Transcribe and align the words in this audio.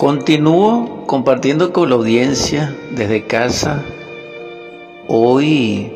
Continúo 0.00 1.06
compartiendo 1.06 1.72
con 1.72 1.88
la 1.88 1.96
audiencia 1.96 2.76
desde 2.90 3.26
casa 3.26 3.82
hoy 5.08 5.92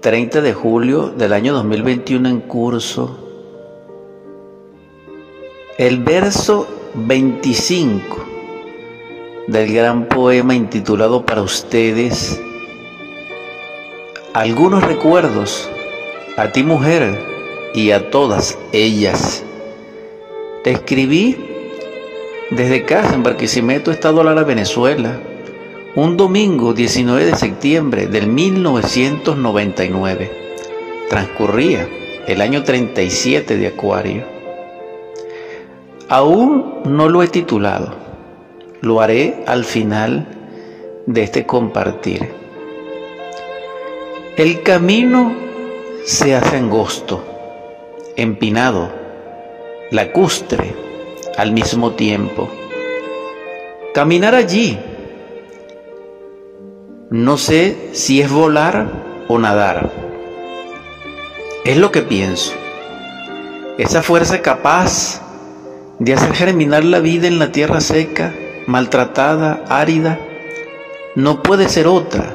30 0.00 0.40
de 0.40 0.54
julio 0.54 1.08
del 1.08 1.34
año 1.34 1.52
2021 1.52 2.28
en 2.30 2.40
curso 2.40 3.18
el 5.76 6.02
verso 6.02 6.66
25 6.94 8.16
del 9.48 9.72
gran 9.72 10.08
poema 10.08 10.54
intitulado 10.54 11.26
para 11.26 11.42
ustedes 11.42 12.40
algunos 14.34 14.82
recuerdos 14.82 15.70
a 16.38 16.48
ti 16.52 16.62
mujer 16.62 17.18
y 17.74 17.90
a 17.90 18.10
todas 18.10 18.58
ellas. 18.72 19.44
Te 20.64 20.70
escribí 20.70 21.51
desde 22.56 22.84
casa, 22.84 23.14
en 23.14 23.22
Barquisimeto, 23.22 23.90
Estado 23.90 24.22
Lara, 24.22 24.44
Venezuela, 24.44 25.18
un 25.94 26.18
domingo 26.18 26.74
19 26.74 27.24
de 27.24 27.34
septiembre 27.34 28.06
del 28.06 28.26
1999. 28.26 30.30
Transcurría 31.08 31.88
el 32.26 32.42
año 32.42 32.62
37 32.62 33.56
de 33.56 33.68
Acuario. 33.68 34.24
Aún 36.08 36.82
no 36.84 37.08
lo 37.08 37.22
he 37.22 37.28
titulado, 37.28 37.94
lo 38.82 39.00
haré 39.00 39.44
al 39.46 39.64
final 39.64 40.26
de 41.06 41.22
este 41.22 41.46
compartir. 41.46 42.28
El 44.36 44.62
camino 44.62 45.34
se 46.04 46.34
hace 46.34 46.58
angosto, 46.58 47.24
empinado, 48.16 48.90
lacustre, 49.90 50.91
al 51.36 51.52
mismo 51.52 51.92
tiempo. 51.92 52.48
Caminar 53.94 54.34
allí, 54.34 54.78
no 57.10 57.36
sé 57.36 57.90
si 57.92 58.20
es 58.20 58.30
volar 58.30 58.86
o 59.28 59.38
nadar. 59.38 59.90
Es 61.64 61.76
lo 61.76 61.92
que 61.92 62.02
pienso. 62.02 62.52
Esa 63.78 64.02
fuerza 64.02 64.42
capaz 64.42 65.20
de 65.98 66.14
hacer 66.14 66.34
germinar 66.34 66.84
la 66.84 67.00
vida 67.00 67.28
en 67.28 67.38
la 67.38 67.52
tierra 67.52 67.80
seca, 67.80 68.34
maltratada, 68.66 69.64
árida, 69.68 70.18
no 71.14 71.42
puede 71.42 71.68
ser 71.68 71.86
otra. 71.86 72.34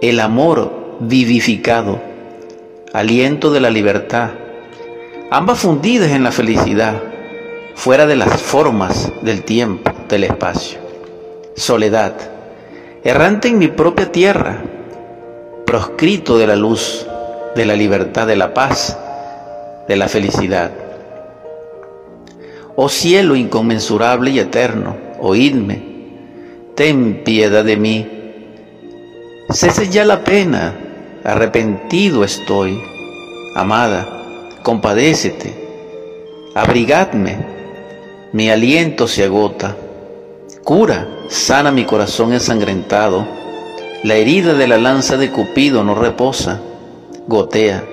El 0.00 0.20
amor 0.20 0.96
vivificado, 1.00 2.00
aliento 2.92 3.50
de 3.50 3.60
la 3.60 3.70
libertad, 3.70 4.30
ambas 5.30 5.60
fundidas 5.60 6.10
en 6.10 6.24
la 6.24 6.32
felicidad 6.32 7.13
fuera 7.74 8.06
de 8.06 8.16
las 8.16 8.40
formas 8.40 9.12
del 9.22 9.42
tiempo, 9.42 9.92
del 10.08 10.24
espacio. 10.24 10.78
Soledad, 11.56 12.14
errante 13.02 13.48
en 13.48 13.58
mi 13.58 13.68
propia 13.68 14.10
tierra, 14.10 14.62
proscrito 15.66 16.38
de 16.38 16.46
la 16.46 16.56
luz, 16.56 17.06
de 17.54 17.66
la 17.66 17.74
libertad, 17.74 18.26
de 18.26 18.36
la 18.36 18.54
paz, 18.54 18.98
de 19.88 19.96
la 19.96 20.08
felicidad. 20.08 20.70
Oh 22.76 22.88
cielo 22.88 23.36
inconmensurable 23.36 24.30
y 24.30 24.38
eterno, 24.38 24.96
oídme, 25.20 25.82
ten 26.74 27.22
piedad 27.24 27.64
de 27.64 27.76
mí. 27.76 28.10
Cese 29.50 29.88
ya 29.88 30.04
la 30.04 30.24
pena, 30.24 30.74
arrepentido 31.22 32.24
estoy. 32.24 32.80
Amada, 33.54 34.08
compadécete, 34.62 35.54
abrigadme 36.54 37.53
mi 38.34 38.50
aliento 38.50 39.06
se 39.06 39.22
agota. 39.22 39.76
Cura, 40.64 41.06
sana 41.28 41.70
mi 41.70 41.84
corazón 41.84 42.32
ensangrentado. 42.32 43.24
La 44.02 44.16
herida 44.16 44.54
de 44.54 44.66
la 44.66 44.76
lanza 44.76 45.16
de 45.16 45.30
Cupido 45.30 45.84
no 45.84 45.94
reposa. 45.94 46.60
Gotea, 47.28 47.84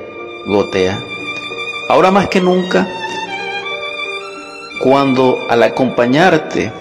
gotea. 0.47 0.99
Ahora 1.89 2.09
más 2.09 2.27
que 2.27 2.41
nunca, 2.41 2.87
cuando 4.81 5.37
al 5.47 5.61
acompañarte 5.61 6.71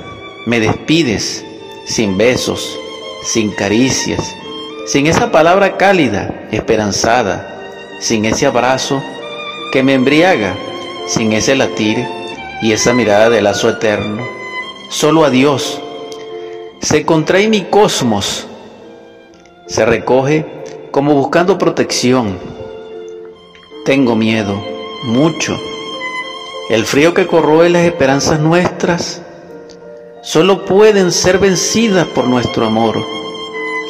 me 0.47 0.59
despides 0.59 1.45
sin 1.85 2.17
besos, 2.17 2.79
sin 3.23 3.51
caricias, 3.51 4.35
sin 4.87 5.07
esa 5.07 5.31
palabra 5.31 5.77
cálida, 5.77 6.49
esperanzada, 6.51 7.61
sin 7.99 8.25
ese 8.25 8.47
abrazo 8.47 9.03
que 9.71 9.83
me 9.83 9.93
embriaga, 9.93 10.57
sin 11.07 11.35
ese 11.35 11.55
latir 11.57 12.20
y 12.63 12.73
esa 12.73 12.93
mirada 12.93 13.31
de 13.31 13.43
lazo 13.43 13.69
eterno. 13.69 14.27
Solo 14.91 15.25
a 15.25 15.31
Dios. 15.31 15.81
Se 16.81 17.05
contrae 17.05 17.49
mi 17.49 17.63
cosmos. 17.63 18.47
Se 19.67 19.85
recoge 19.87 20.47
como 20.91 21.15
buscando 21.15 21.59
protección. 21.59 22.39
Tengo 23.85 24.17
miedo, 24.17 24.61
mucho. 25.05 25.57
El 26.69 26.85
frío 26.85 27.15
que 27.15 27.27
corroe 27.27 27.71
las 27.71 27.85
esperanzas 27.85 28.41
nuestras 28.41 29.23
solo 30.23 30.65
pueden 30.65 31.13
ser 31.13 31.39
vencidas 31.39 32.07
por 32.09 32.27
nuestro 32.27 32.67
amor. 32.67 32.97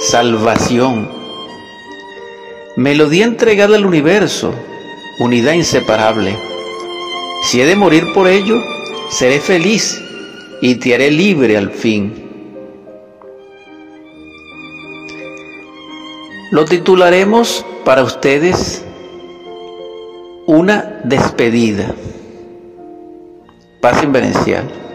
Salvación. 0.01 1.11
Melodía 2.77 3.25
entregada 3.25 3.77
al 3.77 3.85
universo, 3.85 4.55
unidad 5.19 5.53
inseparable 5.55 6.50
si 7.43 7.61
he 7.61 7.67
de 7.67 7.77
morir 7.77 8.13
por 8.13 8.29
ello, 8.29 8.63
seré 9.09 9.41
feliz 9.41 10.01
y 10.61 10.77
te 10.77 10.95
haré 10.95 11.11
libre 11.11 11.57
al 11.57 11.71
fin. 11.71 12.13
Lo 16.51 16.65
titularemos 16.65 17.65
para 17.85 18.03
ustedes 18.03 18.85
una 20.47 21.01
despedida. 21.05 21.95
Paz 23.81 24.03
inverencial. 24.03 24.90